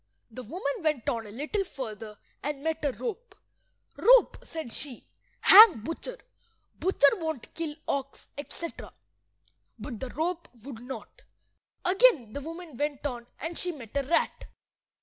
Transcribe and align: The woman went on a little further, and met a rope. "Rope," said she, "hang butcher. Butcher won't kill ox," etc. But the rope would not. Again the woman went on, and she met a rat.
The 0.31 0.41
woman 0.41 0.73
went 0.81 1.07
on 1.09 1.27
a 1.27 1.31
little 1.31 1.63
further, 1.63 2.17
and 2.41 2.63
met 2.63 2.83
a 2.83 2.91
rope. 2.91 3.35
"Rope," 3.97 4.39
said 4.43 4.73
she, 4.73 5.05
"hang 5.41 5.81
butcher. 5.81 6.17
Butcher 6.79 7.17
won't 7.17 7.53
kill 7.53 7.75
ox," 7.87 8.27
etc. 8.35 8.93
But 9.77 9.99
the 9.99 10.09
rope 10.09 10.47
would 10.63 10.79
not. 10.79 11.21
Again 11.85 12.33
the 12.33 12.41
woman 12.41 12.77
went 12.77 13.05
on, 13.05 13.27
and 13.39 13.59
she 13.59 13.71
met 13.71 13.95
a 13.95 14.01
rat. 14.01 14.45